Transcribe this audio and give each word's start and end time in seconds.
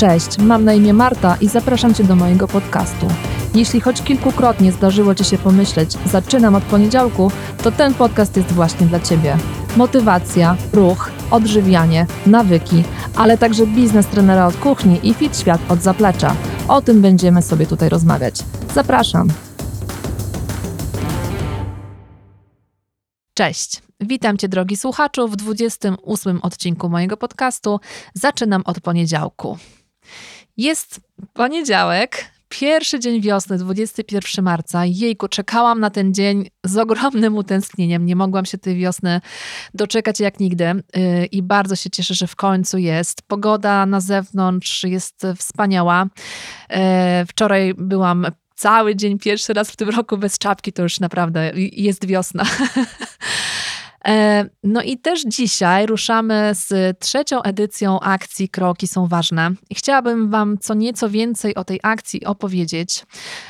Cześć, 0.00 0.38
mam 0.38 0.64
na 0.64 0.72
imię 0.72 0.92
Marta 0.92 1.36
i 1.40 1.48
zapraszam 1.48 1.94
Cię 1.94 2.04
do 2.04 2.16
mojego 2.16 2.48
podcastu. 2.48 3.06
Jeśli 3.54 3.80
choć 3.80 4.02
kilkukrotnie 4.02 4.72
zdarzyło 4.72 5.14
Ci 5.14 5.24
się 5.24 5.38
pomyśleć, 5.38 5.96
zaczynam 6.06 6.54
od 6.54 6.64
poniedziałku, 6.64 7.30
to 7.62 7.72
ten 7.72 7.94
podcast 7.94 8.36
jest 8.36 8.52
właśnie 8.52 8.86
dla 8.86 9.00
Ciebie. 9.00 9.36
Motywacja, 9.76 10.56
ruch, 10.72 11.10
odżywianie, 11.30 12.06
nawyki, 12.26 12.84
ale 13.16 13.38
także 13.38 13.66
biznes 13.66 14.06
trenera 14.06 14.46
od 14.46 14.56
kuchni 14.56 15.00
i 15.02 15.14
fit 15.14 15.38
świat 15.38 15.60
od 15.68 15.82
zaplecza. 15.82 16.36
O 16.68 16.82
tym 16.82 17.02
będziemy 17.02 17.42
sobie 17.42 17.66
tutaj 17.66 17.88
rozmawiać. 17.88 18.34
Zapraszam. 18.74 19.28
Cześć. 23.34 23.82
Witam 24.00 24.38
Cię, 24.38 24.48
drogi 24.48 24.76
słuchaczu, 24.76 25.28
w 25.28 25.36
28 25.36 26.40
odcinku 26.42 26.88
mojego 26.88 27.16
podcastu. 27.16 27.80
Zaczynam 28.14 28.62
od 28.64 28.80
poniedziałku. 28.80 29.58
Jest 30.56 31.00
poniedziałek, 31.32 32.30
pierwszy 32.48 33.00
dzień 33.00 33.20
wiosny, 33.20 33.58
21 33.58 34.44
marca. 34.44 34.84
Jejku, 34.84 35.28
czekałam 35.28 35.80
na 35.80 35.90
ten 35.90 36.14
dzień 36.14 36.50
z 36.64 36.76
ogromnym 36.76 37.36
utęsknieniem. 37.36 38.06
Nie 38.06 38.16
mogłam 38.16 38.44
się 38.44 38.58
tej 38.58 38.76
wiosny 38.76 39.20
doczekać 39.74 40.20
jak 40.20 40.40
nigdy 40.40 40.64
yy, 40.64 41.26
i 41.26 41.42
bardzo 41.42 41.76
się 41.76 41.90
cieszę, 41.90 42.14
że 42.14 42.26
w 42.26 42.36
końcu 42.36 42.78
jest. 42.78 43.22
Pogoda 43.22 43.86
na 43.86 44.00
zewnątrz 44.00 44.84
jest 44.84 45.26
wspaniała. 45.36 46.06
Yy, 46.70 46.76
wczoraj 47.28 47.74
byłam 47.78 48.26
cały 48.54 48.96
dzień, 48.96 49.18
pierwszy 49.18 49.52
raz 49.52 49.70
w 49.70 49.76
tym 49.76 49.88
roku 49.88 50.18
bez 50.18 50.38
czapki, 50.38 50.72
to 50.72 50.82
już 50.82 51.00
naprawdę 51.00 51.52
jest 51.56 52.06
wiosna. 52.06 52.44
E, 54.06 54.44
no 54.64 54.82
i 54.82 54.98
też 54.98 55.24
dzisiaj 55.26 55.86
ruszamy 55.86 56.50
z 56.52 56.98
trzecią 56.98 57.42
edycją 57.42 58.00
akcji 58.00 58.48
Kroki 58.48 58.86
są 58.86 59.06
ważne. 59.06 59.50
I 59.70 59.74
chciałabym 59.74 60.30
Wam 60.30 60.58
co 60.58 60.74
nieco 60.74 61.10
więcej 61.10 61.54
o 61.54 61.64
tej 61.64 61.80
akcji 61.82 62.24
opowiedzieć. 62.24 63.06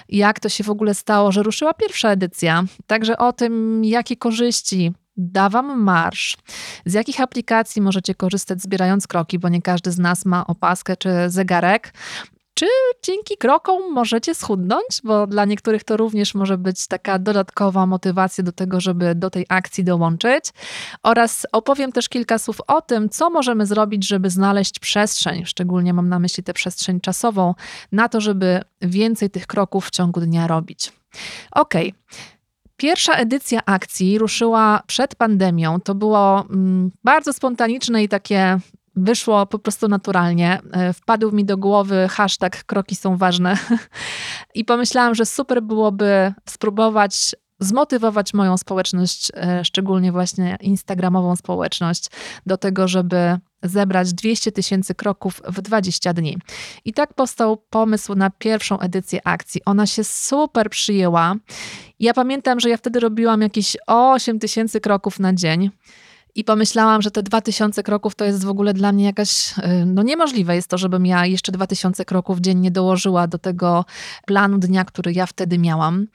Jak 0.09 0.41
to 0.41 0.49
się 0.49 0.65
w 0.65 0.71
ogóle 0.71 0.95
stało, 0.95 1.33
że 1.33 1.43
ruszyła 1.43 1.75
pierwsza 1.75 2.11
edycja. 2.11 2.65
Także 2.87 3.19
o 3.19 3.33
tym, 3.33 3.85
jakie 3.85 4.17
korzyści 4.17 4.93
da 5.17 5.49
Wam 5.49 5.83
marsz, 5.83 6.37
z 6.87 6.93
jakich 6.93 7.21
aplikacji 7.21 7.83
możecie 7.83 8.15
korzystać 8.15 8.63
zbierając 8.63 9.07
kroki, 9.07 9.39
bo 9.39 9.49
nie 9.49 9.63
każdy 9.63 9.93
z 9.93 9.99
nas 9.99 10.27
ma 10.27 10.47
opaskę 10.47 10.97
czy 10.97 11.11
zegarek. 11.29 11.93
Czy 12.61 12.67
dzięki 13.03 13.37
krokom 13.37 13.93
możecie 13.93 14.35
schudnąć? 14.35 14.87
Bo 15.05 15.27
dla 15.27 15.45
niektórych 15.45 15.85
to 15.85 15.97
również 15.97 16.35
może 16.35 16.59
być 16.59 16.87
taka 16.87 17.19
dodatkowa 17.19 17.87
motywacja 17.87 18.45
do 18.45 18.53
tego, 18.53 18.81
żeby 18.81 19.15
do 19.15 19.31
tej 19.31 19.47
akcji 19.49 19.85
dołączyć. 19.85 20.45
Oraz 21.03 21.47
opowiem 21.53 21.93
też 21.93 22.09
kilka 22.09 22.39
słów 22.39 22.61
o 22.67 22.83
tym, 22.83 23.09
co 23.09 23.31
możemy 23.31 23.67
zrobić, 23.67 24.09
żeby 24.09 24.31
znaleźć 24.31 24.79
przestrzeń, 24.79 25.47
szczególnie 25.47 25.95
mam 25.95 26.09
na 26.09 26.19
myśli 26.19 26.43
tę 26.45 26.53
przestrzeń 26.53 27.01
czasową, 27.01 27.55
na 27.93 28.09
to, 28.09 28.21
żeby 28.21 28.61
więcej 28.83 29.31
tych 29.31 29.47
kroków 29.47 29.87
w 29.87 29.91
ciągu 29.91 30.21
dnia 30.21 30.47
robić. 30.47 30.93
Okay. 31.51 31.93
Pierwsza 32.77 33.15
edycja 33.15 33.61
akcji 33.67 34.19
ruszyła 34.19 34.83
przed 34.87 35.15
pandemią. 35.15 35.81
To 35.81 35.95
było 35.95 36.45
mm, 36.51 36.91
bardzo 37.05 37.33
spontaniczne 37.33 38.03
i 38.03 38.09
takie 38.09 38.59
wyszło 39.01 39.47
po 39.47 39.59
prostu 39.59 39.89
naturalnie. 39.89 40.61
E, 40.73 40.93
wpadł 40.93 41.33
mi 41.33 41.45
do 41.45 41.57
głowy 41.57 42.09
hashtag 42.11 42.65
kroki 42.65 42.97
są 42.97 43.17
ważne 43.17 43.59
i 44.55 44.65
pomyślałam, 44.65 45.15
że 45.15 45.27
super 45.27 45.63
byłoby 45.63 46.33
spróbować 46.49 47.35
zmotywować 47.61 48.35
moją 48.35 48.59
społeczność, 48.59 49.33
e, 49.35 49.65
szczególnie 49.65 50.13
właśnie 50.13 50.57
instagramową 50.61 51.37
społeczność, 51.37 52.11
do 52.47 52.57
tego, 52.57 52.89
żeby 52.89 53.39
zebrać 53.63 54.13
200 54.13 54.53
tysięcy 54.53 54.95
kroków 54.95 55.43
w 55.45 55.61
20 55.61 56.13
dni. 56.13 56.39
I 56.85 56.93
tak 56.93 57.15
powstał 57.15 57.57
pomysł 57.71 58.15
na 58.15 58.31
pierwszą 58.31 58.79
edycję 58.79 59.21
akcji. 59.25 59.61
Ona 59.65 59.87
się 59.87 60.05
super 60.05 60.71
przyjęła. 60.71 61.35
Ja 62.01 62.15
pamiętam, 62.15 62.61
że 62.61 62.69
ja 62.69 62.77
wtedy 62.77 63.01
robiłam 63.01 63.43
jakieś 63.43 63.77
8 63.87 64.39
tysięcy 64.39 64.81
kroków 64.81 65.19
na 65.19 65.35
dzień. 65.35 65.71
I 66.35 66.45
pomyślałam, 66.45 67.03
że 67.03 67.11
te 67.11 67.23
2000 67.23 67.83
kroków 67.83 68.15
to 68.15 68.25
jest 68.25 68.45
w 68.45 68.49
ogóle 68.49 68.75
dla 68.75 68.93
mnie 68.93 69.05
jakaś, 69.05 69.59
y, 69.59 69.87
no 69.87 70.03
niemożliwe 70.03 70.55
jest 70.55 70.69
to, 70.69 70.79
żebym 70.79 71.07
ja 71.07 71.27
jeszcze 71.27 71.53
2000 71.53 72.05
kroków 72.05 72.39
dziennie 72.41 72.71
dołożyła 72.71 73.27
do 73.27 73.39
tego 73.39 73.85
planu 74.27 74.59
dnia, 74.59 74.85
który 74.85 75.13
ja 75.13 75.27
wtedy 75.27 75.59
miałam. 75.59 76.07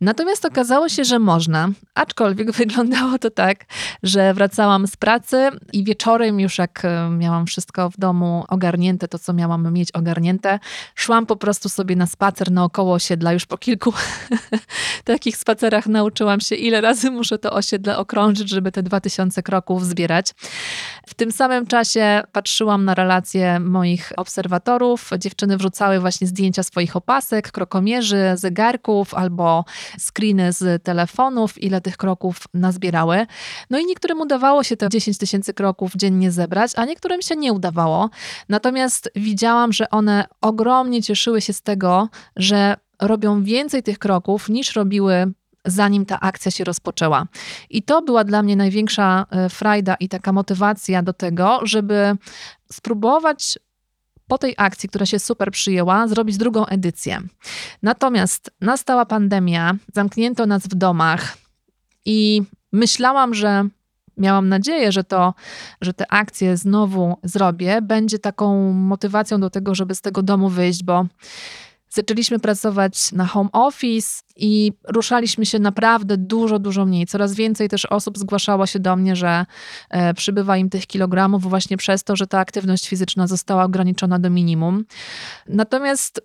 Natomiast 0.00 0.44
okazało 0.44 0.88
się, 0.88 1.04
że 1.04 1.18
można, 1.18 1.68
aczkolwiek 1.94 2.52
wyglądało 2.62 3.18
to 3.18 3.30
tak, 3.30 3.64
że 4.02 4.34
wracałam 4.34 4.86
z 4.86 4.96
pracy 4.96 5.50
i 5.72 5.84
wieczorem 5.84 6.40
już 6.40 6.58
jak 6.58 6.84
y, 6.84 7.10
miałam 7.10 7.46
wszystko 7.46 7.90
w 7.90 7.98
domu 7.98 8.44
ogarnięte, 8.48 9.08
to 9.08 9.18
co 9.18 9.32
miałam 9.32 9.72
mieć 9.72 9.92
ogarnięte, 9.92 10.58
szłam 10.94 11.26
po 11.26 11.36
prostu 11.36 11.68
sobie 11.68 11.96
na 11.96 12.06
spacer 12.06 12.50
naokoło 12.50 12.94
osiedla. 12.94 13.32
Już 13.32 13.46
po 13.46 13.58
kilku 13.58 13.92
takich 15.04 15.36
spacerach 15.36 15.86
nauczyłam 15.86 16.40
się, 16.40 16.54
ile 16.54 16.80
razy 16.80 17.10
muszę 17.10 17.38
to 17.38 17.52
osiedle 17.52 17.98
okrążyć, 17.98 18.50
żeby 18.50 18.72
te 18.72 18.82
2000 18.82 19.42
kroków 19.42 19.57
kroków 19.58 19.86
zbierać. 19.86 20.34
W 21.06 21.14
tym 21.14 21.32
samym 21.32 21.66
czasie 21.66 22.22
patrzyłam 22.32 22.84
na 22.84 22.94
relacje 22.94 23.60
moich 23.60 24.12
obserwatorów. 24.16 25.10
Dziewczyny 25.18 25.56
wrzucały 25.56 26.00
właśnie 26.00 26.26
zdjęcia 26.26 26.62
swoich 26.62 26.96
opasek, 26.96 27.50
krokomierzy, 27.50 28.32
zegarków 28.34 29.14
albo 29.14 29.64
screeny 29.98 30.52
z 30.52 30.82
telefonów, 30.82 31.62
ile 31.62 31.80
tych 31.80 31.96
kroków 31.96 32.36
nazbierały. 32.54 33.26
No 33.70 33.78
i 33.78 33.86
niektórym 33.86 34.20
udawało 34.20 34.62
się 34.62 34.76
te 34.76 34.88
10 34.88 35.18
tysięcy 35.18 35.54
kroków 35.54 35.92
dziennie 35.96 36.30
zebrać, 36.30 36.72
a 36.76 36.84
niektórym 36.84 37.22
się 37.22 37.36
nie 37.36 37.52
udawało. 37.52 38.10
Natomiast 38.48 39.10
widziałam, 39.16 39.72
że 39.72 39.90
one 39.90 40.24
ogromnie 40.40 41.02
cieszyły 41.02 41.40
się 41.40 41.52
z 41.52 41.62
tego, 41.62 42.08
że 42.36 42.76
robią 43.02 43.42
więcej 43.42 43.82
tych 43.82 43.98
kroków 43.98 44.48
niż 44.48 44.76
robiły 44.76 45.32
zanim 45.70 46.06
ta 46.06 46.20
akcja 46.20 46.50
się 46.50 46.64
rozpoczęła. 46.64 47.26
I 47.70 47.82
to 47.82 48.02
była 48.02 48.24
dla 48.24 48.42
mnie 48.42 48.56
największa 48.56 49.26
e, 49.30 49.48
frajda 49.48 49.94
i 49.94 50.08
taka 50.08 50.32
motywacja 50.32 51.02
do 51.02 51.12
tego, 51.12 51.60
żeby 51.62 52.16
spróbować 52.72 53.58
po 54.28 54.38
tej 54.38 54.54
akcji, 54.56 54.88
która 54.88 55.06
się 55.06 55.18
super 55.18 55.50
przyjęła, 55.50 56.08
zrobić 56.08 56.36
drugą 56.36 56.66
edycję. 56.66 57.20
Natomiast 57.82 58.50
nastała 58.60 59.06
pandemia, 59.06 59.74
zamknięto 59.94 60.46
nas 60.46 60.62
w 60.62 60.74
domach 60.74 61.38
i 62.04 62.42
myślałam, 62.72 63.34
że 63.34 63.68
miałam 64.16 64.48
nadzieję, 64.48 64.92
że 64.92 65.04
to, 65.04 65.34
że 65.80 65.92
te 65.92 66.12
akcje 66.12 66.56
znowu 66.56 67.16
zrobię, 67.22 67.82
będzie 67.82 68.18
taką 68.18 68.72
motywacją 68.72 69.40
do 69.40 69.50
tego, 69.50 69.74
żeby 69.74 69.94
z 69.94 70.00
tego 70.00 70.22
domu 70.22 70.48
wyjść, 70.48 70.84
bo 70.84 71.06
Zaczęliśmy 71.98 72.38
pracować 72.38 73.12
na 73.12 73.26
home 73.26 73.50
office 73.52 74.22
i 74.36 74.72
ruszaliśmy 74.88 75.46
się 75.46 75.58
naprawdę 75.58 76.16
dużo, 76.16 76.58
dużo 76.58 76.86
mniej. 76.86 77.06
Coraz 77.06 77.34
więcej 77.34 77.68
też 77.68 77.86
osób 77.86 78.18
zgłaszało 78.18 78.66
się 78.66 78.78
do 78.78 78.96
mnie, 78.96 79.16
że 79.16 79.46
e, 79.90 80.14
przybywa 80.14 80.56
im 80.56 80.70
tych 80.70 80.86
kilogramów 80.86 81.42
właśnie 81.42 81.76
przez 81.76 82.04
to, 82.04 82.16
że 82.16 82.26
ta 82.26 82.38
aktywność 82.38 82.88
fizyczna 82.88 83.26
została 83.26 83.64
ograniczona 83.64 84.18
do 84.18 84.30
minimum. 84.30 84.84
Natomiast 85.48 86.20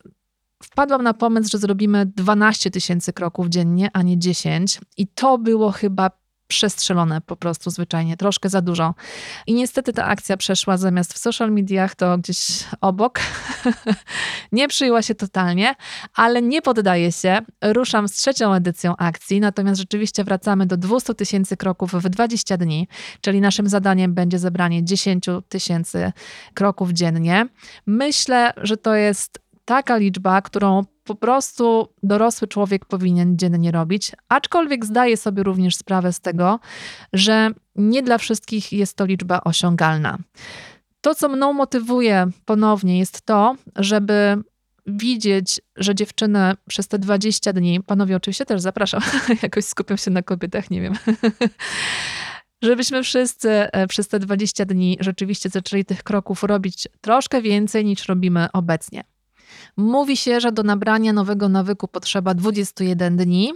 wpadłam 0.63 1.03
na 1.03 1.13
pomysł, 1.13 1.50
że 1.51 1.57
zrobimy 1.57 2.05
12 2.05 2.72
tysięcy 2.72 3.13
kroków 3.13 3.47
dziennie, 3.47 3.90
a 3.94 4.01
nie 4.01 4.19
10. 4.19 4.79
I 4.97 5.07
to 5.07 5.38
było 5.38 5.72
chyba 5.72 6.11
przestrzelone 6.53 7.22
po 7.22 7.36
prostu 7.36 7.69
zwyczajnie, 7.69 8.18
troszkę 8.18 8.50
za 8.50 8.62
dużo. 8.62 8.94
I 9.47 9.53
niestety 9.53 9.94
ta 9.94 10.06
akcja 10.06 10.38
przeszła 10.38 10.78
zamiast 10.78 11.14
w 11.14 11.18
social 11.18 11.52
mediach, 11.52 11.96
to 11.96 12.18
gdzieś 12.18 12.64
obok. 12.81 13.19
nie 14.52 14.68
przyjęła 14.68 15.02
się 15.02 15.16
totalnie, 15.16 15.75
ale 16.16 16.41
nie 16.41 16.62
poddaję 16.62 17.12
się. 17.12 17.40
Ruszam 17.64 18.08
z 18.08 18.12
trzecią 18.12 18.53
edycją 18.53 18.96
akcji, 18.97 19.40
natomiast 19.40 19.80
rzeczywiście 19.80 20.24
wracamy 20.24 20.66
do 20.66 20.78
200 20.78 21.16
tysięcy 21.16 21.58
kroków 21.58 21.91
w 21.94 22.09
20 22.09 22.58
dni, 22.58 22.88
czyli 23.22 23.41
naszym 23.41 23.70
zadaniem 23.70 24.14
będzie 24.14 24.40
zebranie 24.40 24.84
10 24.84 25.25
tysięcy 25.50 26.12
kroków 26.53 26.91
dziennie. 26.91 27.47
Myślę, 27.85 28.53
że 28.58 28.78
to 28.78 28.96
jest 28.96 29.40
taka 29.66 29.97
liczba, 29.97 30.41
którą 30.41 30.84
po 31.03 31.16
prostu 31.16 31.88
dorosły 32.03 32.47
człowiek 32.47 32.85
powinien 32.85 33.38
dziennie 33.38 33.72
robić, 33.72 34.11
aczkolwiek 34.29 34.85
zdaje 34.85 35.17
sobie 35.17 35.44
również 35.44 35.76
sprawę 35.76 36.14
z 36.14 36.20
tego, 36.20 36.59
że 37.14 37.50
nie 37.76 38.03
dla 38.03 38.17
wszystkich 38.17 38.73
jest 38.73 38.97
to 38.97 39.05
liczba 39.05 39.41
osiągalna. 39.44 40.17
To, 41.02 41.16
co 41.16 41.29
mną 41.29 41.53
motywuje 41.53 42.28
ponownie, 42.46 43.00
jest 43.00 43.22
to, 43.22 43.55
żeby 43.76 44.44
widzieć, 44.88 45.61
że 45.76 45.96
dziewczyny 45.96 46.53
przez 46.67 46.88
te 46.88 47.00
20 47.00 47.53
dni, 47.53 47.84
panowie 47.84 48.16
oczywiście 48.16 48.46
też 48.46 48.61
zapraszam, 48.61 49.02
jakoś 49.44 49.66
skupiam 49.66 49.97
się 49.97 50.11
na 50.11 50.22
kobietach, 50.22 50.72
nie 50.72 50.82
wiem. 50.82 50.94
Żebyśmy 52.64 53.03
wszyscy 53.03 53.50
e, 53.50 53.88
przez 53.88 54.08
te 54.08 54.20
20 54.20 54.66
dni 54.66 54.97
rzeczywiście 55.00 55.50
zaczęli 55.50 55.85
tych 55.85 56.03
kroków 56.03 56.44
robić 56.44 56.88
troszkę 57.02 57.41
więcej 57.41 57.85
niż 57.85 58.05
robimy 58.05 58.47
obecnie. 58.53 59.03
Mówi 59.78 60.17
się, 60.17 60.40
że 60.40 60.52
do 60.52 60.64
nabrania 60.64 61.14
nowego 61.14 61.49
nawyku 61.49 61.87
potrzeba 61.87 62.34
21 62.34 63.17
dni. 63.17 63.53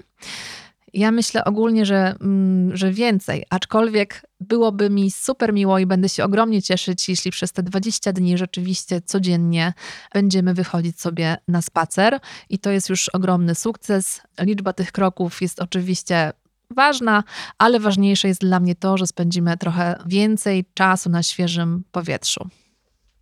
Ja 0.93 1.11
myślę 1.11 1.45
ogólnie, 1.45 1.85
że, 1.85 2.15
mm, 2.21 2.77
że 2.77 2.91
więcej, 2.91 3.45
aczkolwiek 3.49 4.21
byłoby 4.39 4.89
mi 4.89 5.11
super 5.11 5.53
miło 5.53 5.79
i 5.79 5.85
będę 5.85 6.09
się 6.09 6.23
ogromnie 6.23 6.61
cieszyć, 6.61 7.09
jeśli 7.09 7.31
przez 7.31 7.51
te 7.51 7.63
20 7.63 8.13
dni 8.13 8.37
rzeczywiście 8.37 9.01
codziennie 9.01 9.73
będziemy 10.13 10.53
wychodzić 10.53 11.01
sobie 11.01 11.37
na 11.47 11.61
spacer. 11.61 12.19
I 12.49 12.59
to 12.59 12.71
jest 12.71 12.89
już 12.89 13.09
ogromny 13.09 13.55
sukces. 13.55 14.21
Liczba 14.39 14.73
tych 14.73 14.91
kroków 14.91 15.41
jest 15.41 15.61
oczywiście 15.61 16.31
ważna, 16.71 17.23
ale 17.57 17.79
ważniejsze 17.79 18.27
jest 18.27 18.41
dla 18.41 18.59
mnie 18.59 18.75
to, 18.75 18.97
że 18.97 19.07
spędzimy 19.07 19.57
trochę 19.57 19.95
więcej 20.05 20.65
czasu 20.73 21.09
na 21.09 21.23
świeżym 21.23 21.83
powietrzu. 21.91 22.49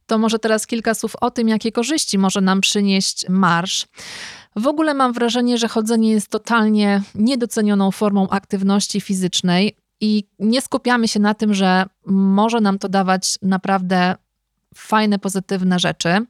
To 0.05 0.17
może 0.17 0.39
teraz 0.39 0.67
kilka 0.67 0.93
słów 0.93 1.15
o 1.21 1.31
tym, 1.31 1.47
jakie 1.47 1.71
korzyści 1.71 2.17
może 2.17 2.41
nam 2.41 2.61
przynieść 2.61 3.29
marsz. 3.29 3.87
W 4.55 4.67
ogóle 4.67 4.93
mam 4.93 5.13
wrażenie, 5.13 5.57
że 5.57 5.67
chodzenie 5.67 6.11
jest 6.11 6.27
totalnie 6.27 7.01
niedocenioną 7.15 7.91
formą 7.91 8.29
aktywności 8.29 9.01
fizycznej 9.01 9.75
i 10.01 10.23
nie 10.39 10.61
skupiamy 10.61 11.07
się 11.07 11.19
na 11.19 11.33
tym, 11.33 11.53
że 11.53 11.85
może 12.05 12.61
nam 12.61 12.79
to 12.79 12.89
dawać 12.89 13.37
naprawdę 13.41 14.15
fajne, 14.75 15.19
pozytywne 15.19 15.79
rzeczy. 15.79 16.25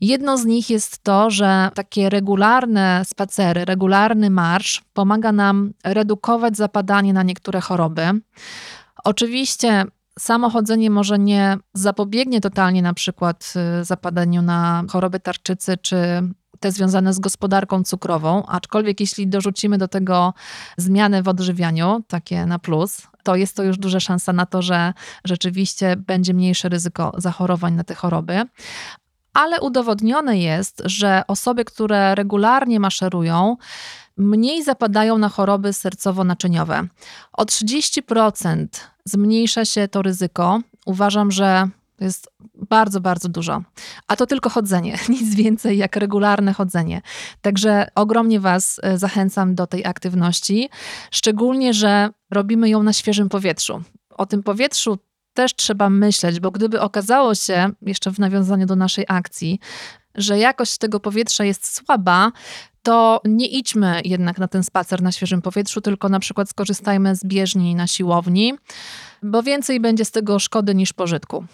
Jedną 0.00 0.36
z 0.36 0.44
nich 0.44 0.70
jest 0.70 0.98
to, 0.98 1.30
że 1.30 1.70
takie 1.74 2.10
regularne 2.10 3.02
spacery, 3.04 3.64
regularny 3.64 4.30
marsz 4.30 4.82
pomaga 4.92 5.32
nam 5.32 5.72
redukować 5.84 6.56
zapadanie 6.56 7.12
na 7.12 7.22
niektóre 7.22 7.60
choroby. 7.60 8.02
Oczywiście 9.04 9.84
samo 10.18 10.50
chodzenie 10.50 10.90
może 10.90 11.18
nie 11.18 11.58
zapobiegnie 11.74 12.40
totalnie 12.40 12.82
na 12.82 12.94
przykład 12.94 13.52
y, 13.80 13.84
zapadaniu 13.84 14.42
na 14.42 14.84
choroby 14.90 15.20
tarczycy 15.20 15.76
czy 15.82 15.96
te 16.60 16.72
związane 16.72 17.12
z 17.12 17.18
gospodarką 17.18 17.84
cukrową, 17.84 18.46
aczkolwiek 18.46 19.00
jeśli 19.00 19.28
dorzucimy 19.28 19.78
do 19.78 19.88
tego 19.88 20.34
zmiany 20.76 21.22
w 21.22 21.28
odżywianiu, 21.28 22.02
takie 22.08 22.46
na 22.46 22.58
plus, 22.58 23.02
to 23.22 23.36
jest 23.36 23.56
to 23.56 23.62
już 23.62 23.78
duża 23.78 24.00
szansa 24.00 24.32
na 24.32 24.46
to, 24.46 24.62
że 24.62 24.92
rzeczywiście 25.24 25.96
będzie 25.96 26.34
mniejsze 26.34 26.68
ryzyko 26.68 27.12
zachorowań 27.18 27.74
na 27.74 27.84
te 27.84 27.94
choroby. 27.94 28.42
Ale 29.34 29.60
udowodnione 29.60 30.38
jest, 30.38 30.82
że 30.84 31.22
osoby, 31.28 31.64
które 31.64 32.14
regularnie 32.14 32.80
maszerują, 32.80 33.56
mniej 34.16 34.64
zapadają 34.64 35.18
na 35.18 35.28
choroby 35.28 35.68
sercowo-naczyniowe. 35.68 36.86
O 37.32 37.44
30% 37.44 38.66
zmniejsza 39.04 39.64
się 39.64 39.88
to 39.88 40.02
ryzyko. 40.02 40.60
Uważam, 40.86 41.30
że 41.30 41.68
to 41.96 42.04
jest 42.04 42.30
bardzo, 42.54 43.00
bardzo 43.00 43.28
dużo. 43.28 43.62
A 44.08 44.16
to 44.16 44.26
tylko 44.26 44.50
chodzenie, 44.50 44.98
nic 45.08 45.34
więcej 45.34 45.78
jak 45.78 45.96
regularne 45.96 46.52
chodzenie. 46.52 47.02
Także 47.40 47.88
ogromnie 47.94 48.40
Was 48.40 48.80
e, 48.82 48.98
zachęcam 48.98 49.54
do 49.54 49.66
tej 49.66 49.86
aktywności, 49.86 50.68
szczególnie, 51.10 51.74
że 51.74 52.10
robimy 52.30 52.68
ją 52.68 52.82
na 52.82 52.92
świeżym 52.92 53.28
powietrzu. 53.28 53.82
O 54.10 54.26
tym 54.26 54.42
powietrzu 54.42 54.98
też 55.34 55.54
trzeba 55.54 55.90
myśleć, 55.90 56.40
bo 56.40 56.50
gdyby 56.50 56.80
okazało 56.80 57.34
się, 57.34 57.70
jeszcze 57.82 58.10
w 58.10 58.18
nawiązaniu 58.18 58.66
do 58.66 58.76
naszej 58.76 59.04
akcji, 59.08 59.60
że 60.14 60.38
jakość 60.38 60.78
tego 60.78 61.00
powietrza 61.00 61.44
jest 61.44 61.74
słaba, 61.74 62.32
to 62.82 63.20
nie 63.24 63.46
idźmy 63.46 64.00
jednak 64.04 64.38
na 64.38 64.48
ten 64.48 64.62
spacer 64.62 65.02
na 65.02 65.12
świeżym 65.12 65.42
powietrzu, 65.42 65.80
tylko 65.80 66.08
na 66.08 66.20
przykład 66.20 66.50
skorzystajmy 66.50 67.16
z 67.16 67.24
bieżni 67.24 67.74
na 67.74 67.86
siłowni, 67.86 68.54
bo 69.22 69.42
więcej 69.42 69.80
będzie 69.80 70.04
z 70.04 70.10
tego 70.10 70.38
szkody 70.38 70.74
niż 70.74 70.92
pożytku. 70.92 71.44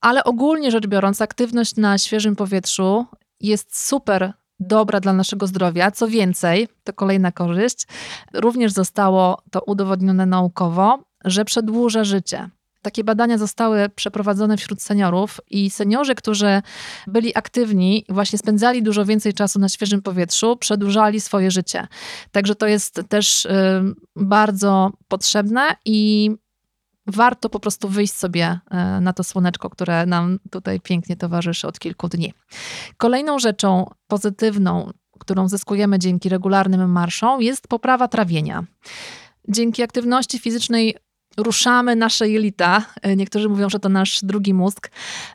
Ale 0.00 0.24
ogólnie 0.24 0.70
rzecz 0.70 0.86
biorąc, 0.86 1.22
aktywność 1.22 1.76
na 1.76 1.98
świeżym 1.98 2.36
powietrzu 2.36 3.06
jest 3.40 3.86
super 3.86 4.32
dobra 4.60 5.00
dla 5.00 5.12
naszego 5.12 5.46
zdrowia. 5.46 5.90
Co 5.90 6.08
więcej, 6.08 6.68
to 6.84 6.92
kolejna 6.92 7.32
korzyść, 7.32 7.86
również 8.34 8.72
zostało 8.72 9.42
to 9.50 9.60
udowodnione 9.60 10.26
naukowo, 10.26 10.98
że 11.24 11.44
przedłuża 11.44 12.04
życie. 12.04 12.50
Takie 12.84 13.04
badania 13.04 13.38
zostały 13.38 13.88
przeprowadzone 13.88 14.56
wśród 14.56 14.82
seniorów 14.82 15.40
i 15.50 15.70
seniorzy, 15.70 16.14
którzy 16.14 16.62
byli 17.06 17.36
aktywni, 17.36 18.04
właśnie 18.08 18.38
spędzali 18.38 18.82
dużo 18.82 19.04
więcej 19.04 19.34
czasu 19.34 19.58
na 19.58 19.68
świeżym 19.68 20.02
powietrzu, 20.02 20.56
przedłużali 20.56 21.20
swoje 21.20 21.50
życie. 21.50 21.86
Także 22.32 22.54
to 22.54 22.66
jest 22.66 23.00
też 23.08 23.44
y, 23.44 23.50
bardzo 24.16 24.92
potrzebne 25.08 25.76
i 25.84 26.30
warto 27.06 27.48
po 27.50 27.60
prostu 27.60 27.88
wyjść 27.88 28.12
sobie 28.14 28.60
e, 28.70 29.00
na 29.00 29.12
to 29.12 29.24
słoneczko, 29.24 29.70
które 29.70 30.06
nam 30.06 30.38
tutaj 30.50 30.80
pięknie 30.80 31.16
towarzyszy 31.16 31.66
od 31.66 31.78
kilku 31.78 32.08
dni. 32.08 32.32
Kolejną 32.96 33.38
rzeczą 33.38 33.90
pozytywną, 34.06 34.90
którą 35.18 35.48
zyskujemy 35.48 35.98
dzięki 35.98 36.28
regularnym 36.28 36.92
marszom, 36.92 37.42
jest 37.42 37.68
poprawa 37.68 38.08
trawienia. 38.08 38.64
Dzięki 39.48 39.82
aktywności 39.82 40.38
fizycznej 40.38 40.96
ruszamy 41.36 41.96
nasze 41.96 42.28
jelita. 42.28 42.84
E, 43.02 43.16
niektórzy 43.16 43.48
mówią, 43.48 43.70
że 43.70 43.78
to 43.78 43.88
nasz 43.88 44.20
drugi 44.22 44.54
mózg. 44.54 44.90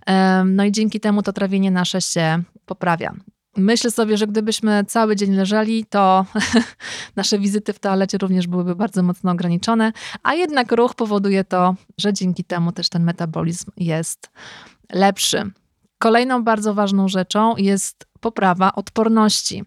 E, 0.07 0.43
no 0.45 0.63
i 0.63 0.71
dzięki 0.71 0.99
temu 0.99 1.23
to 1.23 1.33
trawienie 1.33 1.71
nasze 1.71 2.01
się 2.01 2.43
poprawia. 2.65 3.13
Myślę 3.57 3.91
sobie, 3.91 4.17
że 4.17 4.27
gdybyśmy 4.27 4.85
cały 4.87 5.15
dzień 5.15 5.35
leżeli, 5.35 5.85
to 5.85 6.25
nasze 7.15 7.39
wizyty 7.39 7.73
w 7.73 7.79
toalecie 7.79 8.17
również 8.17 8.47
byłyby 8.47 8.75
bardzo 8.75 9.03
mocno 9.03 9.31
ograniczone, 9.31 9.93
a 10.23 10.33
jednak 10.33 10.71
ruch 10.71 10.95
powoduje 10.95 11.43
to, 11.43 11.75
że 11.97 12.13
dzięki 12.13 12.43
temu 12.43 12.71
też 12.71 12.89
ten 12.89 13.03
metabolizm 13.03 13.71
jest 13.77 14.29
lepszy. 14.93 15.51
Kolejną 15.99 16.43
bardzo 16.43 16.73
ważną 16.73 17.07
rzeczą 17.07 17.57
jest 17.57 18.07
poprawa 18.19 18.75
odporności. 18.75 19.63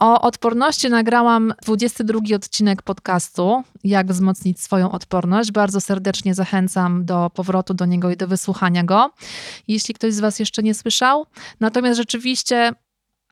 O 0.00 0.20
odporności 0.20 0.90
nagrałam 0.90 1.54
22 1.62 2.36
odcinek 2.36 2.82
podcastu 2.82 3.62
Jak 3.84 4.06
wzmocnić 4.06 4.60
swoją 4.60 4.92
odporność. 4.92 5.52
Bardzo 5.52 5.80
serdecznie 5.80 6.34
zachęcam 6.34 7.04
do 7.04 7.30
powrotu 7.34 7.74
do 7.74 7.86
niego 7.86 8.10
i 8.10 8.16
do 8.16 8.28
wysłuchania 8.28 8.84
go, 8.84 9.10
jeśli 9.68 9.94
ktoś 9.94 10.14
z 10.14 10.20
Was 10.20 10.38
jeszcze 10.38 10.62
nie 10.62 10.74
słyszał. 10.74 11.26
Natomiast 11.60 11.96
rzeczywiście 11.96 12.72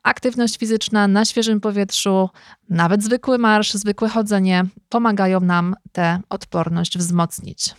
aktywność 0.03 0.57
fizyczna 0.57 1.07
na 1.07 1.25
świeżym 1.25 1.61
powietrzu, 1.61 2.29
nawet 2.69 3.03
zwykły 3.03 3.37
marsz, 3.37 3.73
zwykłe 3.73 4.09
chodzenie 4.09 4.65
pomagają 4.89 5.39
nam 5.39 5.75
tę 5.91 6.19
odporność 6.29 6.97
wzmocnić. 6.97 7.75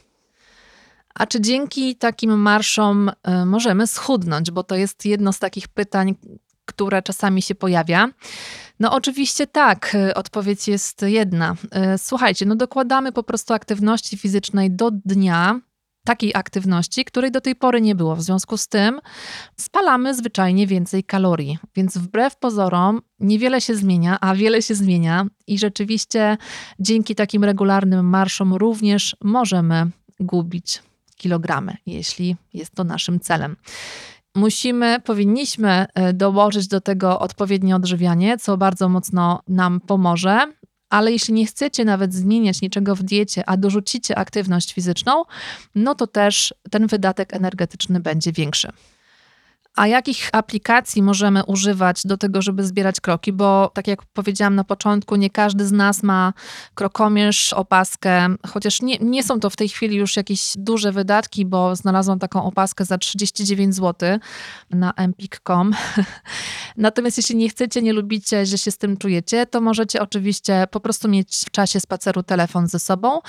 A 1.14 1.26
czy 1.26 1.40
dzięki 1.40 1.96
takim 1.96 2.40
marszom 2.40 3.08
y, 3.08 3.46
możemy 3.46 3.86
schudnąć? 3.86 4.50
Bo 4.50 4.62
to 4.62 4.74
jest 4.74 5.04
jedno 5.04 5.32
z 5.32 5.38
takich 5.38 5.68
pytań, 5.68 6.14
które 6.64 7.02
czasami 7.02 7.42
się 7.42 7.54
pojawia. 7.54 8.08
No 8.80 8.92
oczywiście 8.92 9.46
tak, 9.46 9.94
y, 9.94 10.14
odpowiedź 10.14 10.68
jest 10.68 11.02
jedna. 11.02 11.54
Y, 11.94 11.98
słuchajcie, 11.98 12.46
no 12.46 12.56
dokładamy 12.56 13.12
po 13.12 13.22
prostu 13.22 13.54
aktywności 13.54 14.18
fizycznej 14.18 14.70
do 14.70 14.90
dnia, 14.90 15.60
takiej 16.04 16.34
aktywności, 16.34 17.04
której 17.04 17.30
do 17.30 17.40
tej 17.40 17.56
pory 17.56 17.80
nie 17.80 17.94
było. 17.94 18.16
W 18.16 18.22
związku 18.22 18.56
z 18.56 18.68
tym 18.68 19.00
spalamy 19.56 20.14
zwyczajnie 20.14 20.66
więcej 20.66 21.04
kalorii. 21.04 21.58
Więc 21.76 21.98
wbrew 21.98 22.36
pozorom 22.36 23.02
niewiele 23.20 23.60
się 23.60 23.74
zmienia, 23.74 24.18
a 24.20 24.34
wiele 24.34 24.62
się 24.62 24.74
zmienia 24.74 25.26
i 25.46 25.58
rzeczywiście 25.58 26.36
dzięki 26.78 27.14
takim 27.14 27.44
regularnym 27.44 28.06
marszom 28.06 28.54
również 28.54 29.16
możemy 29.20 29.90
gubić 30.20 30.82
kilogramy, 31.16 31.76
jeśli 31.86 32.36
jest 32.54 32.74
to 32.74 32.84
naszym 32.84 33.20
celem. 33.20 33.56
Musimy, 34.34 35.00
powinniśmy 35.04 35.86
e, 35.94 36.12
dołożyć 36.12 36.68
do 36.68 36.80
tego 36.80 37.20
odpowiednie 37.20 37.76
odżywianie, 37.76 38.38
co 38.38 38.56
bardzo 38.56 38.88
mocno 38.88 39.42
nam 39.48 39.80
pomoże 39.80 40.46
ale 40.90 41.12
jeśli 41.12 41.34
nie 41.34 41.46
chcecie 41.46 41.84
nawet 41.84 42.14
zmieniać 42.14 42.62
niczego 42.62 42.96
w 42.96 43.02
diecie, 43.02 43.48
a 43.48 43.56
dorzucicie 43.56 44.18
aktywność 44.18 44.74
fizyczną, 44.74 45.24
no 45.74 45.94
to 45.94 46.06
też 46.06 46.54
ten 46.70 46.86
wydatek 46.86 47.34
energetyczny 47.34 48.00
będzie 48.00 48.32
większy. 48.32 48.68
A 49.76 49.86
jakich 49.86 50.28
aplikacji 50.32 51.02
możemy 51.02 51.44
używać 51.44 52.02
do 52.04 52.16
tego, 52.16 52.42
żeby 52.42 52.64
zbierać 52.64 53.00
kroki? 53.00 53.32
Bo 53.32 53.70
tak 53.74 53.86
jak 53.86 54.02
powiedziałam 54.04 54.54
na 54.54 54.64
początku, 54.64 55.16
nie 55.16 55.30
każdy 55.30 55.66
z 55.66 55.72
nas 55.72 56.02
ma 56.02 56.32
krokomierz, 56.74 57.52
opaskę, 57.52 58.28
chociaż 58.46 58.82
nie, 58.82 58.98
nie 58.98 59.22
są 59.22 59.40
to 59.40 59.50
w 59.50 59.56
tej 59.56 59.68
chwili 59.68 59.96
już 59.96 60.16
jakieś 60.16 60.52
duże 60.56 60.92
wydatki, 60.92 61.46
bo 61.46 61.76
znalazłam 61.76 62.18
taką 62.18 62.44
opaskę 62.44 62.84
za 62.84 62.98
39 62.98 63.74
zł 63.74 64.18
na 64.70 64.92
empik.com. 64.96 65.72
Natomiast 66.76 67.16
jeśli 67.16 67.36
nie 67.36 67.48
chcecie, 67.48 67.82
nie 67.82 67.92
lubicie, 67.92 68.46
że 68.46 68.58
się 68.58 68.70
z 68.70 68.78
tym 68.78 68.96
czujecie, 68.96 69.46
to 69.46 69.60
możecie 69.60 70.02
oczywiście 70.02 70.66
po 70.70 70.80
prostu 70.80 71.08
mieć 71.08 71.36
w 71.46 71.50
czasie 71.50 71.80
spaceru 71.80 72.22
telefon 72.22 72.68
ze 72.68 72.78
sobą 72.78 73.20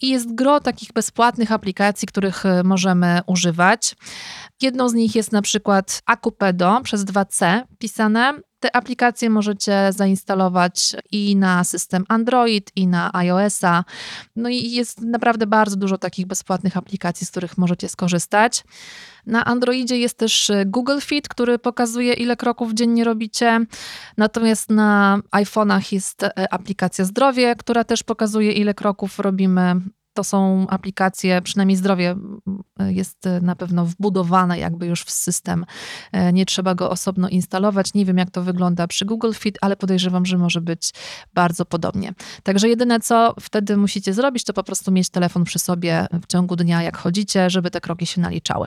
i 0.00 0.08
jest 0.08 0.34
gro 0.34 0.60
takich 0.60 0.92
bezpłatnych 0.92 1.52
aplikacji, 1.52 2.08
których 2.08 2.46
e, 2.46 2.62
możemy 2.62 3.20
używać. 3.26 3.96
Jedną 4.62 4.88
z 4.88 4.94
nich 4.94 5.14
jest 5.14 5.32
na 5.32 5.42
przykład 5.42 6.02
Akupedo 6.06 6.80
przez 6.82 7.04
2C 7.04 7.62
pisane. 7.78 8.40
Te 8.60 8.76
aplikacje 8.76 9.30
możecie 9.30 9.92
zainstalować 9.92 10.96
i 11.12 11.36
na 11.36 11.64
system 11.64 12.04
Android, 12.08 12.70
i 12.76 12.86
na 12.86 13.10
iOS-a. 13.14 13.84
No 14.36 14.48
i 14.48 14.70
jest 14.70 15.00
naprawdę 15.00 15.46
bardzo 15.46 15.76
dużo 15.76 15.98
takich 15.98 16.26
bezpłatnych 16.26 16.76
aplikacji, 16.76 17.26
z 17.26 17.30
których 17.30 17.58
możecie 17.58 17.88
skorzystać. 17.88 18.64
Na 19.26 19.44
Androidzie 19.44 19.98
jest 19.98 20.18
też 20.18 20.52
Google 20.66 20.98
Fit, 21.00 21.28
który 21.28 21.58
pokazuje, 21.58 22.12
ile 22.12 22.36
kroków 22.36 22.72
dziennie 22.72 23.04
robicie. 23.04 23.60
Natomiast 24.16 24.70
na 24.70 25.20
iPhone'ach 25.32 25.92
jest 25.92 26.22
e, 26.22 26.52
aplikacja 26.52 27.04
Zdrowie, 27.04 27.56
która 27.56 27.84
też 27.84 28.02
pokazuje, 28.02 28.52
ile 28.52 28.74
kroków 28.74 29.18
robimy 29.18 29.80
to 30.16 30.24
są 30.24 30.66
aplikacje, 30.68 31.42
przynajmniej 31.42 31.76
zdrowie 31.76 32.16
jest 32.78 33.24
na 33.42 33.56
pewno 33.56 33.86
wbudowane 33.86 34.58
jakby 34.58 34.86
już 34.86 35.02
w 35.02 35.10
system. 35.10 35.64
E, 36.12 36.32
nie 36.32 36.46
trzeba 36.46 36.74
go 36.74 36.90
osobno 36.90 37.28
instalować. 37.28 37.94
Nie 37.94 38.04
wiem, 38.04 38.18
jak 38.18 38.30
to 38.30 38.42
wygląda 38.42 38.86
przy 38.86 39.04
Google 39.04 39.32
Fit, 39.32 39.58
ale 39.60 39.76
podejrzewam, 39.76 40.26
że 40.26 40.38
może 40.38 40.60
być 40.60 40.90
bardzo 41.34 41.64
podobnie. 41.64 42.14
Także 42.42 42.68
jedyne, 42.68 43.00
co 43.00 43.34
wtedy 43.40 43.76
musicie 43.76 44.12
zrobić, 44.12 44.44
to 44.44 44.52
po 44.52 44.64
prostu 44.64 44.92
mieć 44.92 45.10
telefon 45.10 45.44
przy 45.44 45.58
sobie 45.58 46.06
w 46.22 46.26
ciągu 46.26 46.56
dnia, 46.56 46.82
jak 46.82 46.96
chodzicie, 46.96 47.50
żeby 47.50 47.70
te 47.70 47.80
kroki 47.80 48.06
się 48.06 48.20
naliczały. 48.20 48.66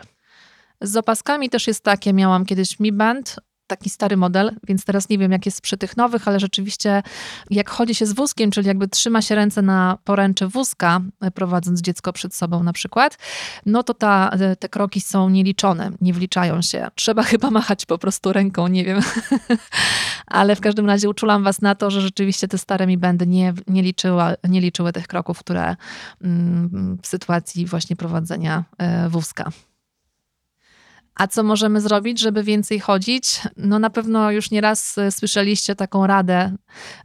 Z 0.81 0.97
opaskami 0.97 1.49
też 1.49 1.67
jest 1.67 1.83
takie, 1.83 2.13
miałam 2.13 2.45
kiedyś 2.45 2.79
Mi 2.79 2.91
Band, 2.91 3.35
taki 3.69 3.89
stary 3.89 4.17
model, 4.17 4.51
więc 4.67 4.85
teraz 4.85 5.09
nie 5.09 5.17
wiem, 5.17 5.31
jak 5.31 5.45
jest 5.45 5.61
przy 5.61 5.77
tych 5.77 5.97
nowych, 5.97 6.27
ale 6.27 6.39
rzeczywiście 6.39 7.03
jak 7.49 7.69
chodzi 7.69 7.95
się 7.95 8.05
z 8.05 8.13
wózkiem, 8.13 8.51
czyli 8.51 8.67
jakby 8.67 8.87
trzyma 8.87 9.21
się 9.21 9.35
ręce 9.35 9.61
na 9.61 9.97
poręczy 10.03 10.47
wózka, 10.47 11.01
e, 11.21 11.31
prowadząc 11.31 11.81
dziecko 11.81 12.13
przed 12.13 12.35
sobą 12.35 12.63
na 12.63 12.73
przykład, 12.73 13.17
no 13.65 13.83
to 13.83 13.93
ta, 13.93 14.29
e, 14.29 14.55
te 14.55 14.69
kroki 14.69 15.01
są 15.01 15.29
nieliczone, 15.29 15.91
nie 16.01 16.13
wliczają 16.13 16.61
się. 16.61 16.87
Trzeba 16.95 17.23
chyba 17.31 17.51
machać 17.51 17.85
po 17.85 17.97
prostu 17.97 18.33
ręką, 18.33 18.67
nie 18.67 18.85
wiem. 18.85 19.01
ale 20.39 20.55
w 20.55 20.61
każdym 20.61 20.85
razie 20.85 21.09
uczulam 21.09 21.43
was 21.43 21.61
na 21.61 21.75
to, 21.75 21.91
że 21.91 22.01
rzeczywiście 22.01 22.47
te 22.47 22.57
stare 22.57 22.87
mi 22.87 22.97
będę 22.97 23.27
nie, 23.27 23.53
nie, 23.67 23.81
liczyła, 23.81 24.33
nie 24.49 24.61
liczyły 24.61 24.93
tych 24.93 25.07
kroków, 25.07 25.39
które 25.39 25.75
mm, 26.21 26.97
w 27.01 27.07
sytuacji 27.07 27.65
właśnie 27.65 27.95
prowadzenia 27.95 28.63
e, 28.77 29.09
wózka. 29.09 29.51
A 31.15 31.27
co 31.27 31.43
możemy 31.43 31.81
zrobić, 31.81 32.19
żeby 32.19 32.43
więcej 32.43 32.79
chodzić? 32.79 33.41
No 33.57 33.79
na 33.79 33.89
pewno 33.89 34.31
już 34.31 34.51
nieraz 34.51 34.97
e, 34.97 35.11
słyszeliście 35.11 35.75
taką 35.75 36.07
radę, 36.07 36.55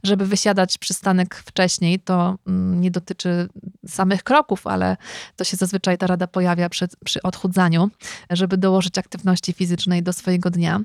żeby 0.03 0.25
wysiadać 0.25 0.77
przystanek 0.77 1.35
wcześniej. 1.35 1.99
To 1.99 2.37
mm, 2.47 2.81
nie 2.81 2.91
dotyczy 2.91 3.49
samych 3.87 4.23
kroków, 4.23 4.67
ale 4.67 4.97
to 5.35 5.43
się 5.43 5.57
zazwyczaj 5.57 5.97
ta 5.97 6.07
rada 6.07 6.27
pojawia 6.27 6.69
przy, 6.69 6.87
przy 7.05 7.21
odchudzaniu, 7.21 7.89
żeby 8.29 8.57
dołożyć 8.57 8.97
aktywności 8.97 9.53
fizycznej 9.53 10.03
do 10.03 10.13
swojego 10.13 10.49
dnia. 10.49 10.81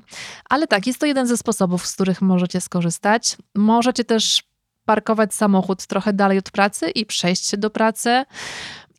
Ale 0.49 0.67
tak, 0.67 0.87
jest 0.87 0.99
to 0.99 1.05
jeden 1.05 1.27
ze 1.27 1.37
sposobów, 1.37 1.87
z 1.87 1.93
których 1.93 2.21
możecie 2.21 2.61
skorzystać. 2.61 3.37
Możecie 3.55 4.03
też 4.03 4.43
parkować 4.85 5.33
samochód 5.33 5.85
trochę 5.85 6.13
dalej 6.13 6.37
od 6.37 6.51
pracy 6.51 6.89
i 6.89 7.05
przejść 7.05 7.57
do 7.57 7.69
pracy. 7.69 8.25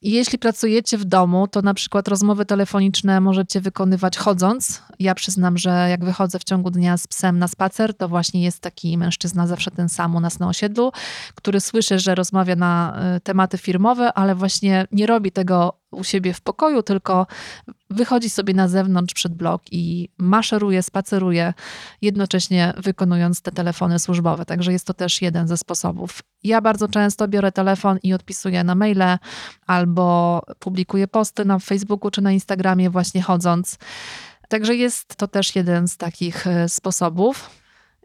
Jeśli 0.03 0.39
pracujecie 0.39 0.99
w 0.99 1.05
domu, 1.05 1.49
to 1.49 1.63
na 1.63 1.75
przykład 1.75 2.09
rozmowy 2.09 2.45
telefoniczne 2.45 3.21
możecie 3.21 3.61
wykonywać 3.61 4.17
chodząc. 4.19 4.83
Ja 4.99 5.15
przyznam, 5.15 5.59
że 5.59 5.87
jak 5.91 6.05
wychodzę 6.05 6.39
w 6.39 6.45
ciągu 6.45 6.71
dnia 6.71 6.97
z 6.97 7.07
psem 7.07 7.39
na 7.39 7.49
spacer, 7.49 7.95
to 7.95 8.09
właśnie 8.09 8.43
jest 8.43 8.61
taki 8.61 8.99
mężczyzna, 8.99 9.47
zawsze 9.47 9.71
ten 9.71 9.89
sam 9.89 10.17
u 10.17 10.21
nas 10.21 10.39
na 10.39 10.49
osiedlu, 10.49 10.93
który 11.35 11.61
słyszy, 11.61 11.99
że 11.99 12.15
rozmawia 12.15 12.57
na 12.57 13.01
y, 13.17 13.21
tematy 13.21 13.59
firmowe, 13.59 14.13
ale 14.13 14.35
właśnie 14.35 14.87
nie 14.93 15.07
robi 15.07 15.33
tego 15.33 15.82
u 15.93 16.05
siebie 16.05 16.35
w 16.35 16.41
pokoju, 16.41 16.83
tylko 16.83 17.27
wychodzi 17.91 18.31
sobie 18.31 18.55
na 18.55 18.69
zewnątrz 18.69 19.15
przed 19.15 19.35
blok 19.35 19.63
i 19.71 20.09
maszeruje, 20.19 20.83
spaceruje, 20.83 21.55
jednocześnie 22.03 22.75
wykonując 22.77 23.43
te 23.43 23.53
telefony 23.53 23.99
służbowe. 23.99 24.45
Także 24.45 24.73
jest 24.73 24.87
to 24.87 24.95
też 24.95 25.23
jeden 25.23 25.49
ze 25.49 25.57
sposobów. 25.57 26.23
Ja 26.45 26.61
bardzo 26.61 26.89
często 26.89 27.29
biorę 27.29 27.53
telefon 27.53 27.99
i 28.03 28.15
odpisuję 28.15 28.65
na 28.65 28.75
maile 28.75 29.19
albo 29.67 30.41
publikuję 30.59 31.09
posty 31.09 31.45
na 31.45 31.59
Facebooku 31.59 32.11
czy 32.11 32.23
na 32.23 32.33
Instagramie, 32.33 32.91
właśnie 32.91 33.23
chodząc. 33.23 33.79
Także 34.49 34.75
jest 34.75 35.17
to 35.17 35.29
też 35.29 35.57
jeden 35.57 35.89
z 35.89 35.97
takich 35.97 36.47
e, 36.47 36.69
sposobów. 36.69 37.51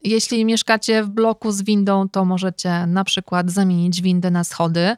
Jeśli 0.04 0.46
mieszkacie 0.46 1.04
w 1.04 1.10
bloku 1.10 1.52
z 1.52 1.62
windą, 1.62 2.10
to 2.10 2.26
możecie 2.26 2.86
na 2.86 3.04
przykład 3.04 3.52
zamienić 3.52 4.02
windę 4.02 4.32
na 4.32 4.44
schody. 4.44 4.98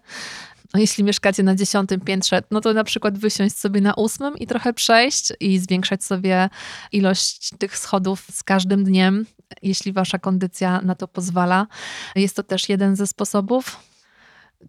No 0.73 0.79
jeśli 0.79 1.03
mieszkacie 1.03 1.43
na 1.43 1.55
dziesiątym 1.55 1.99
piętrze, 2.01 2.41
no 2.51 2.61
to 2.61 2.73
na 2.73 2.83
przykład 2.83 3.17
wysiąść 3.17 3.57
sobie 3.57 3.81
na 3.81 3.93
ósmym 3.93 4.37
i 4.37 4.47
trochę 4.47 4.73
przejść 4.73 5.33
i 5.39 5.59
zwiększać 5.59 6.03
sobie 6.03 6.49
ilość 6.91 7.49
tych 7.57 7.77
schodów 7.77 8.25
z 8.31 8.43
każdym 8.43 8.83
dniem, 8.83 9.25
jeśli 9.61 9.93
wasza 9.93 10.19
kondycja 10.19 10.81
na 10.81 10.95
to 10.95 11.07
pozwala. 11.07 11.67
Jest 12.15 12.35
to 12.35 12.43
też 12.43 12.69
jeden 12.69 12.95
ze 12.95 13.07
sposobów. 13.07 13.77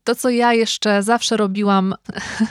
To, 0.04 0.14
co 0.14 0.30
ja 0.30 0.52
jeszcze 0.52 1.02
zawsze 1.02 1.36
robiłam, 1.36 1.94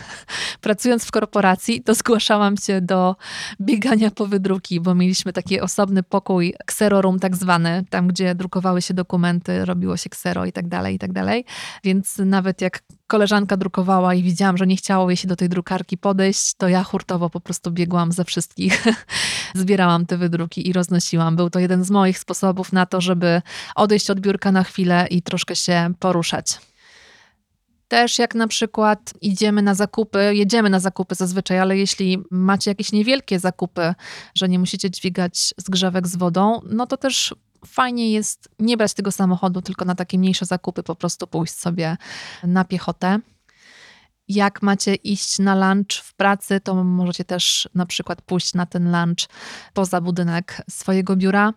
pracując 0.61 1.05
w 1.05 1.11
korporacji, 1.11 1.83
to 1.83 1.95
zgłaszałam 1.95 2.57
się 2.57 2.81
do 2.81 3.15
biegania 3.61 4.11
po 4.11 4.27
wydruki, 4.27 4.81
bo 4.81 4.95
mieliśmy 4.95 5.33
taki 5.33 5.61
osobny 5.61 6.03
pokój, 6.03 6.53
kserorum 6.65 7.19
tak 7.19 7.35
zwany, 7.35 7.85
tam 7.89 8.07
gdzie 8.07 8.35
drukowały 8.35 8.81
się 8.81 8.93
dokumenty, 8.93 9.65
robiło 9.65 9.97
się 9.97 10.09
ksero 10.09 10.45
i 10.45 10.51
tak 10.51 10.67
dalej, 10.67 10.95
i 10.95 10.99
tak 10.99 11.13
dalej. 11.13 11.45
Więc 11.83 12.17
nawet 12.17 12.61
jak 12.61 12.79
koleżanka 13.09 13.57
drukowała 13.57 14.13
i 14.13 14.23
widziałam, 14.23 14.57
że 14.57 14.67
nie 14.67 14.75
chciało 14.75 15.09
jej 15.09 15.17
się 15.17 15.27
do 15.27 15.35
tej 15.35 15.49
drukarki 15.49 15.97
podejść, 15.97 16.53
to 16.53 16.67
ja 16.67 16.83
hurtowo 16.83 17.29
po 17.29 17.39
prostu 17.39 17.71
biegłam 17.71 18.11
ze 18.11 18.25
wszystkich, 18.25 18.85
zbierałam 19.55 20.05
te 20.05 20.17
wydruki 20.17 20.69
i 20.69 20.73
roznosiłam. 20.73 21.35
Był 21.35 21.49
to 21.49 21.59
jeden 21.59 21.83
z 21.83 21.91
moich 21.91 22.19
sposobów 22.19 22.73
na 22.73 22.85
to, 22.85 23.01
żeby 23.01 23.41
odejść 23.75 24.09
od 24.09 24.19
biurka 24.19 24.51
na 24.51 24.63
chwilę 24.63 25.07
i 25.09 25.21
troszkę 25.21 25.55
się 25.55 25.93
poruszać. 25.99 26.59
Też 27.87 28.19
jak 28.19 28.35
na 28.35 28.47
przykład 28.47 29.13
idziemy 29.21 29.61
na 29.61 29.75
zakupy, 29.75 30.31
jedziemy 30.35 30.69
na 30.69 30.79
zakupy 30.79 31.15
zazwyczaj, 31.15 31.59
ale 31.59 31.77
jeśli 31.77 32.23
macie 32.31 32.71
jakieś 32.71 32.91
niewielkie 32.91 33.39
zakupy, 33.39 33.93
że 34.35 34.49
nie 34.49 34.59
musicie 34.59 34.91
dźwigać 34.91 35.53
zgrzewek 35.57 36.07
z 36.07 36.15
wodą, 36.15 36.61
no 36.69 36.87
to 36.87 36.97
też 36.97 37.35
fajnie 37.65 38.11
jest 38.11 38.49
nie 38.59 38.77
brać 38.77 38.93
tego 38.93 39.11
samochodu, 39.11 39.61
tylko 39.61 39.85
na 39.85 39.95
takie 39.95 40.17
mniejsze 40.19 40.45
zakupy 40.45 40.83
po 40.83 40.95
prostu 40.95 41.27
pójść 41.27 41.53
sobie 41.53 41.97
na 42.43 42.65
piechotę. 42.65 43.19
Jak 44.27 44.61
macie 44.61 44.95
iść 44.95 45.39
na 45.39 45.73
lunch 45.73 45.93
w 46.03 46.13
pracy, 46.13 46.59
to 46.59 46.83
możecie 46.83 47.25
też 47.25 47.69
na 47.75 47.85
przykład 47.85 48.21
pójść 48.21 48.53
na 48.53 48.65
ten 48.65 48.91
lunch 48.91 49.29
poza 49.73 50.01
budynek 50.01 50.61
swojego 50.69 51.15
biura. 51.15 51.53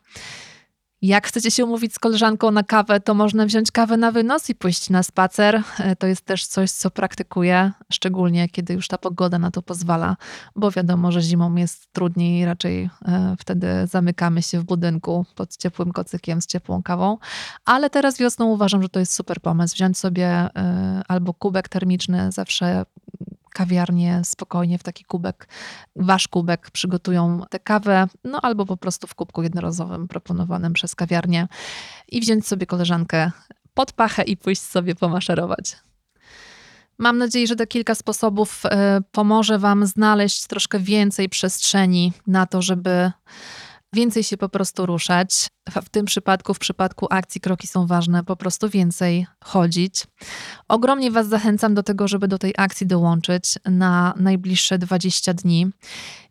Jak 1.03 1.27
chcecie 1.27 1.51
się 1.51 1.65
umówić 1.65 1.95
z 1.95 1.99
koleżanką 1.99 2.51
na 2.51 2.63
kawę, 2.63 3.01
to 3.01 3.15
można 3.15 3.47
wziąć 3.47 3.71
kawę 3.71 3.97
na 3.97 4.13
wynos 4.13 4.51
i 4.51 4.55
pójść 4.55 4.91
na 4.91 5.03
spacer. 5.03 5.63
E, 5.79 5.97
to 5.97 6.07
jest 6.07 6.25
też 6.25 6.47
coś, 6.47 6.71
co 6.71 6.91
praktykuję, 6.91 7.73
szczególnie 7.93 8.49
kiedy 8.49 8.75
już 8.75 8.89
ta 8.89 8.99
pogoda 8.99 9.39
na 9.39 9.51
to 9.51 9.63
pozwala, 9.63 10.17
bo 10.57 10.71
wiadomo, 10.71 11.13
że 11.13 11.23
zimą 11.23 11.55
jest 11.55 11.93
trudniej, 11.93 12.45
raczej 12.45 12.91
e, 13.09 13.37
wtedy 13.39 13.67
zamykamy 13.87 14.43
się 14.43 14.61
w 14.61 14.65
budynku 14.65 15.27
pod 15.35 15.57
ciepłym 15.57 15.93
kocykiem 15.93 16.41
z 16.41 16.47
ciepłą 16.47 16.83
kawą. 16.83 17.19
Ale 17.65 17.91
teraz 17.91 18.19
wiosną 18.19 18.47
uważam, 18.47 18.83
że 18.83 18.89
to 18.89 19.01
jest 19.01 19.15
super 19.15 19.41
pomysł. 19.41 19.75
Wziąć 19.75 19.99
sobie 19.99 20.27
e, 20.27 21.03
albo 21.09 21.35
kubek 21.35 21.69
termiczny, 21.69 22.33
zawsze 22.33 22.85
kawiarnie 23.53 24.21
spokojnie 24.25 24.79
w 24.79 24.83
taki 24.83 25.05
kubek, 25.05 25.49
wasz 25.97 26.29
kubek 26.29 26.71
przygotują 26.71 27.43
tę 27.51 27.61
kawę, 27.61 28.07
no 28.25 28.41
albo 28.41 28.67
po 28.67 28.77
prostu 28.77 29.07
w 29.07 29.15
kubku 29.15 29.43
jednorazowym 29.43 30.09
proponowanym 30.09 30.73
przez 30.73 30.95
kawiarnię 30.95 31.49
i 32.09 32.21
wziąć 32.21 32.47
sobie 32.47 32.67
koleżankę 32.67 33.31
pod 33.75 33.93
pachę 33.93 34.23
i 34.23 34.37
pójść 34.37 34.63
sobie 34.63 34.95
pomaszerować. 34.95 35.77
Mam 36.99 37.19
nadzieję, 37.19 37.47
że 37.47 37.57
te 37.57 37.67
kilka 37.67 37.95
sposobów 37.95 38.63
e, 38.65 39.01
pomoże 39.13 39.59
Wam 39.59 39.87
znaleźć 39.87 40.47
troszkę 40.47 40.79
więcej 40.79 41.29
przestrzeni 41.29 42.13
na 42.27 42.47
to, 42.47 42.63
żeby 42.63 43.13
więcej 43.95 44.23
się 44.23 44.37
po 44.37 44.49
prostu 44.49 44.87
ruszać. 44.87 45.49
W 45.83 45.89
tym 45.89 46.07
przypadku, 46.07 46.55
w 46.55 46.59
przypadku 46.59 47.07
akcji 47.11 47.41
kroki 47.41 47.67
są 47.67 47.87
ważne, 47.87 48.25
po 48.25 48.37
prostu 48.37 48.69
więcej 48.69 49.27
chodzić. 49.45 50.07
Ogromnie 50.69 51.11
Was 51.11 51.29
zachęcam 51.29 51.75
do 51.75 51.83
tego, 51.83 52.09
żeby 52.09 52.29
do 52.29 52.39
tej 52.39 52.55
akcji 52.59 52.87
dołączyć 52.87 53.59
na 53.65 54.15
najbliższe 54.17 54.79
20 54.79 55.35
dni. 55.35 55.67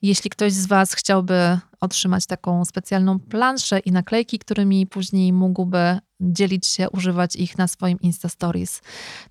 Jeśli 0.01 0.29
ktoś 0.29 0.53
z 0.53 0.65
Was 0.65 0.93
chciałby 0.93 1.59
otrzymać 1.81 2.25
taką 2.25 2.65
specjalną 2.65 3.19
planszę 3.19 3.79
i 3.79 3.91
naklejki, 3.91 4.39
którymi 4.39 4.87
później 4.87 5.33
mógłby 5.33 5.99
dzielić 6.21 6.67
się, 6.67 6.89
używać 6.89 7.35
ich 7.35 7.57
na 7.57 7.67
swoim 7.67 7.99
Insta 7.99 8.29
Stories, 8.29 8.81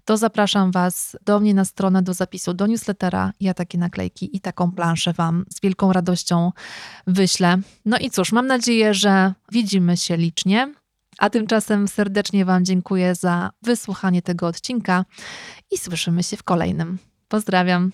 to 0.05 0.17
zapraszam 0.17 0.73
Was 0.73 1.17
do 1.25 1.41
mnie 1.41 1.55
na 1.55 1.65
stronę 1.65 2.03
do 2.03 2.15
zapisu 2.15 2.55
do 2.55 2.67
newslettera. 2.67 3.33
Ja 3.41 3.55
takie 3.55 3.79
naklejki 3.79 4.37
i 4.37 4.41
taką 4.41 4.73
planszę 4.73 5.13
Wam 5.13 5.45
z 5.55 5.61
wielką 5.61 5.93
radością 5.93 6.53
wyślę. 7.07 7.57
No 7.85 7.99
i 7.99 8.11
cóż, 8.11 8.33
mam 8.33 8.47
nadzieję, 8.47 8.95
że 8.95 9.35
widzimy 9.53 9.97
się 9.97 10.17
licznie. 10.17 10.75
A 11.19 11.31
tymczasem 11.31 11.89
serdecznie 11.89 12.45
Wam 12.45 12.65
dziękuję 12.65 13.15
za 13.15 13.51
wysłuchanie 13.63 14.23
tego 14.23 14.47
odcinka 14.47 15.05
i 15.71 15.79
słyszymy 15.79 16.23
się 16.23 16.37
w 16.37 16.43
kolejnym. 16.43 16.99
Pozdrawiam. 17.29 17.93